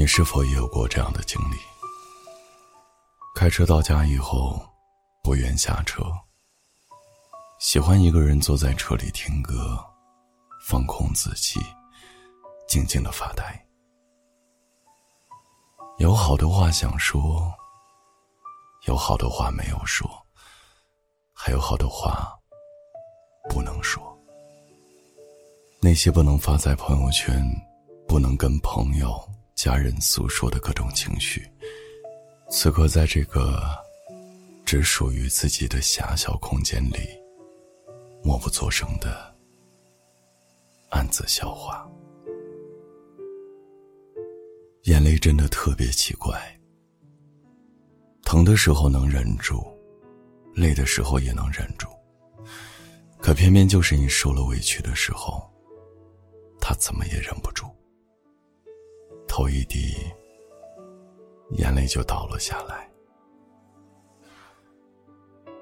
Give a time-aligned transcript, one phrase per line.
[0.00, 1.56] 你是否也有过这样的经历？
[3.34, 4.58] 开车到家以后，
[5.22, 6.02] 不愿下车，
[7.58, 9.78] 喜欢一个人坐在车里听歌，
[10.66, 11.60] 放空自己，
[12.66, 13.62] 静静的发呆。
[15.98, 17.52] 有好多话想说，
[18.86, 20.10] 有好多话没有说，
[21.34, 22.34] 还有好多话
[23.50, 24.02] 不能说。
[25.78, 27.44] 那些不能发在朋友圈，
[28.08, 29.22] 不能跟朋友。
[29.62, 31.46] 家人诉说的各种情绪，
[32.48, 33.60] 此刻在这个
[34.64, 37.00] 只属于自己的狭小空间里，
[38.22, 39.36] 默不作声的
[40.88, 41.86] 暗自消化。
[44.84, 46.40] 眼泪真的特别奇怪，
[48.22, 49.62] 疼的时候能忍住，
[50.54, 51.86] 累的时候也能忍住，
[53.20, 55.46] 可偏偏就是你受了委屈的时候，
[56.62, 57.66] 他怎么也忍不住。
[59.30, 59.94] 头一低，
[61.50, 62.90] 眼泪就倒了下来。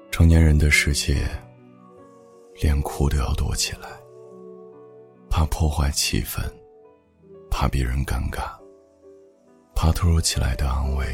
[0.09, 1.29] 成年人的世界，
[2.63, 3.87] 连哭都要躲起来，
[5.29, 6.41] 怕破坏气氛，
[7.51, 8.57] 怕别人尴尬，
[9.75, 11.05] 怕突如其来的安慰，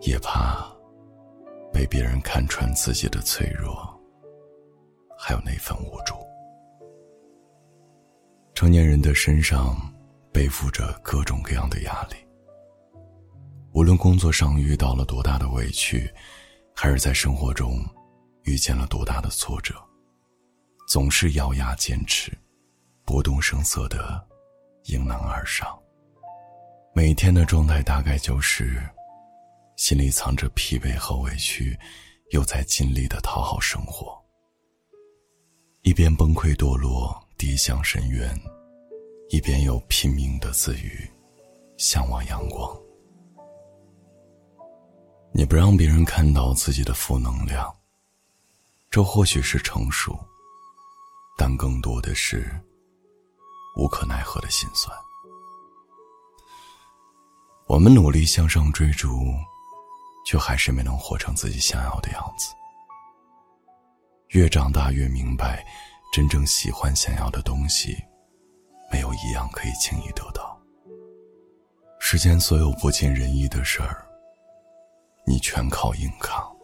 [0.00, 0.68] 也怕
[1.72, 3.78] 被别人看穿自己的脆弱，
[5.16, 6.16] 还有那份无助。
[8.54, 9.93] 成年人的身上。
[10.34, 12.16] 背负着各种各样的压力，
[13.70, 16.12] 无论工作上遇到了多大的委屈，
[16.74, 17.78] 还是在生活中
[18.42, 19.76] 遇见了多大的挫折，
[20.88, 22.36] 总是咬牙坚持，
[23.04, 24.26] 不动声色的
[24.86, 25.78] 迎难而上。
[26.92, 28.82] 每天的状态大概就是，
[29.76, 31.78] 心里藏着疲惫和委屈，
[32.32, 34.20] 又在尽力的讨好生活，
[35.82, 38.36] 一边崩溃堕落，低向深渊。
[39.30, 41.10] 一边又拼命的自愈，
[41.76, 42.76] 向往阳光。
[45.32, 47.74] 你不让别人看到自己的负能量，
[48.90, 50.16] 这或许是成熟，
[51.36, 52.48] 但更多的是
[53.76, 54.96] 无可奈何的心酸。
[57.66, 59.34] 我们努力向上追逐，
[60.24, 62.54] 却还是没能活成自己想要的样子。
[64.28, 65.66] 越长大越明白，
[66.12, 67.96] 真正喜欢想要的东西。
[69.14, 70.60] 一样可以轻易得到。
[71.98, 74.06] 世间所有不尽人意的事儿，
[75.26, 76.54] 你全靠硬扛。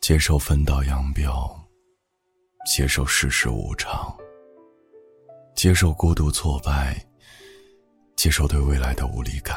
[0.00, 1.54] 接受分道扬镳，
[2.66, 4.16] 接受世事无常，
[5.54, 6.96] 接受孤独挫败，
[8.16, 9.56] 接受对未来的无力感，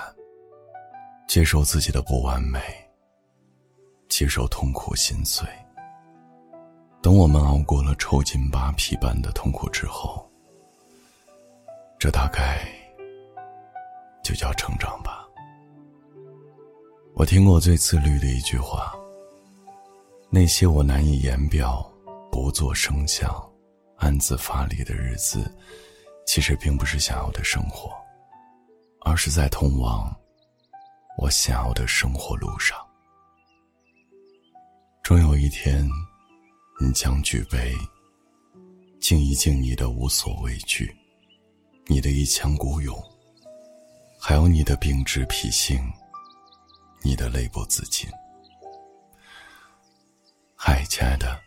[1.28, 2.60] 接受自己的不完美，
[4.10, 5.48] 接受痛苦心碎。
[7.02, 10.30] 等我们熬过了抽筋扒皮般的痛苦之后。
[11.98, 12.68] 这大概
[14.24, 15.26] 就叫成长吧。
[17.14, 18.94] 我听过最自律的一句话：
[20.30, 21.90] 那些我难以言表、
[22.32, 23.34] 不做声响、
[23.98, 25.50] 暗自发力的日子，
[26.28, 27.92] 其实并不是想要的生活，
[29.02, 30.14] 而是在通往
[31.18, 32.78] 我想要的生活路上。
[35.02, 35.90] 终有一天，
[36.82, 37.74] 你将举杯，
[39.00, 40.94] 敬一敬你的无所畏惧。
[41.88, 42.98] 你的一腔孤勇，
[44.20, 45.80] 还有你的秉直脾性，
[47.04, 48.10] 你的泪不自禁。
[50.56, 51.40] 嗨，亲爱的，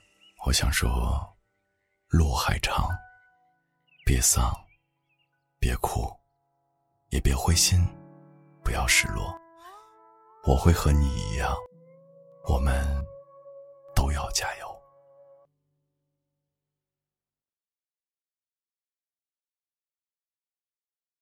[0.47, 1.37] 我想说，
[2.07, 2.89] 路还长，
[4.07, 4.55] 别丧，
[5.59, 6.09] 别哭，
[7.09, 7.85] 也别灰心，
[8.63, 9.37] 不要失落。
[10.45, 11.53] 我会和你一样，
[12.45, 13.05] 我们
[13.93, 14.78] 都要加油。